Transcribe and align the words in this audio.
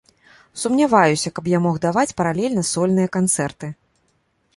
Сумняваюся, 0.61 1.31
каб 1.35 1.49
я 1.51 1.59
мог 1.65 1.75
даваць 1.83 2.15
паралельна 2.21 2.63
сольныя 2.71 3.13
канцэрты. 3.19 3.67